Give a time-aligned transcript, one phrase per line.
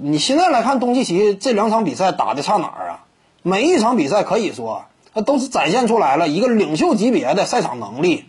[0.00, 3.04] 你现在来看东契奇这两场比赛打的差哪儿啊？
[3.42, 4.84] 每一场比赛可以说，
[5.14, 8.24] 他都是展现出来了一个领袖级别的赛场能力。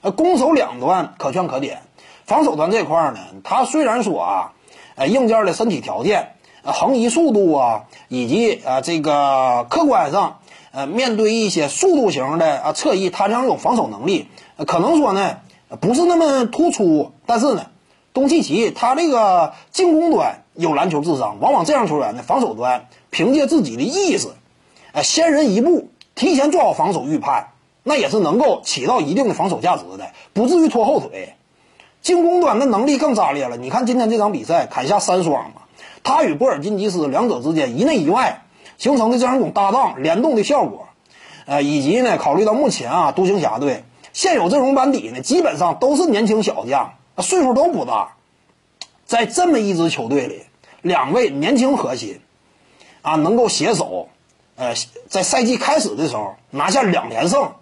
[0.00, 1.82] 呃，攻守两端可圈可点，
[2.24, 4.52] 防守端这块儿呢，他虽然说啊，
[4.96, 6.32] 呃，硬件的身体条件、
[6.62, 10.38] 呃，横移速度啊，以及啊这个客观上，
[10.72, 14.26] 呃，面对一些速度型的啊侧翼，他这样一种防守能力，
[14.66, 15.36] 可能说呢
[15.80, 17.66] 不是那么突出，但是呢，
[18.12, 24.28] 东契奇他这个进攻端有篮球智商，往往这样球员呢，防守端凭借自己的意识，
[24.92, 27.48] 呃，先人一步，提前做好防守预判。
[27.84, 31.34] 那也是能够起到一定的防守价值的，不至于拖后腿。
[32.00, 33.56] 进攻端的能力更炸裂了。
[33.56, 35.62] 你看今天这场比赛砍下三双嘛，
[36.04, 38.42] 他与波尔津吉斯两者之间一内一外
[38.76, 40.86] 形成的这样一种搭档联动的效果，
[41.46, 48.14] 呃，以及呢，考虑到目前啊，独行侠队现有阵容班底呢，基本上都是年轻小将，岁数都不大，
[49.12, 50.40] 在这么一支球队里，
[50.80, 52.18] 两位年轻核心
[53.02, 54.08] 啊，能够携手，
[54.56, 54.72] 呃，
[55.06, 57.52] 在赛季开始的时候拿下两连胜。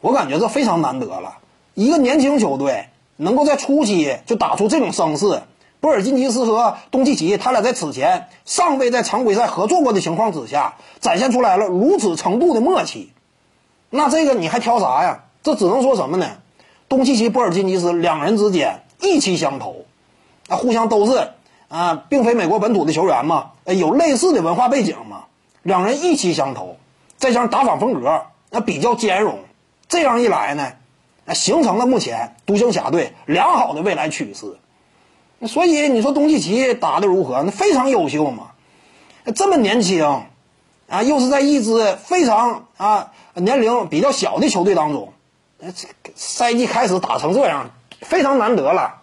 [0.00, 1.40] 我感觉这非常难得了，
[1.74, 2.86] 一个年轻球队
[3.18, 5.42] 能够在初期就打出这种声势。
[5.80, 13.12] 波尔津吉斯和东契奇他俩在此前尚未在常规赛合作过的情况之下，展现出来了如此程度的默契。
[13.90, 15.24] 那这个你还挑啥呀？
[15.42, 16.38] 这只能说什么呢？
[16.88, 19.84] 东契奇、波尔津吉斯两人之间意气相投，
[20.48, 21.30] 啊，互相都是
[21.68, 25.26] 啊，并非美国本土的球员嘛，有类似的文化背景嘛，
[25.62, 26.78] 两人意气相投，
[27.18, 29.40] 再加上打法风格那比较兼容。
[29.88, 30.72] 这样一来呢，
[31.34, 34.58] 形成了目前独行侠队良好的未来趋势。
[35.46, 37.42] 所以你说东契奇打的如何？
[37.42, 38.52] 那非常优秀嘛，
[39.36, 40.22] 这么年轻，
[40.88, 45.12] 啊，又是在一支非常啊年龄比较小的球队当中，
[45.60, 49.02] 这赛季开始打成这样，非常难得了。